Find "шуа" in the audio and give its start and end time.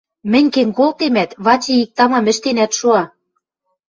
2.79-3.01